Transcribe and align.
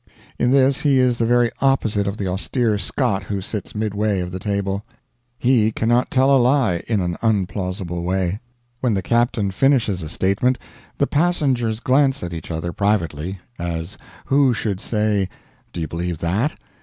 In 0.39 0.49
this 0.49 0.81
he 0.81 0.97
is 0.97 1.19
the 1.19 1.27
very 1.27 1.51
opposite 1.61 2.07
of 2.07 2.17
the 2.17 2.25
austere 2.27 2.79
Scot 2.79 3.25
who 3.25 3.39
sits 3.39 3.75
midway 3.75 4.19
of 4.19 4.31
the 4.31 4.39
table; 4.39 4.83
he 5.37 5.71
cannot 5.71 6.09
tell 6.09 6.35
a 6.35 6.39
lie 6.41 6.83
in 6.87 7.01
an 7.01 7.17
unplausible 7.21 8.01
way. 8.01 8.39
When 8.79 8.95
the 8.95 9.03
captain 9.03 9.51
finishes 9.51 10.01
a 10.01 10.09
statement 10.09 10.57
the 10.97 11.05
passengers 11.05 11.79
glance 11.79 12.23
at 12.23 12.33
each 12.33 12.49
other 12.49 12.73
privately, 12.73 13.41
as 13.59 13.95
who 14.25 14.55
should 14.55 14.79
say, 14.81 15.29
"Do 15.71 15.79
you 15.81 15.87
believe 15.87 16.17
that?" 16.17 16.55